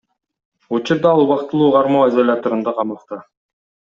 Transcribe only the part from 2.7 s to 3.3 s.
камакта.